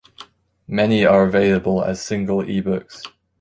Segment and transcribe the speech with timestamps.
[0.67, 3.03] Many are available as single ebooks.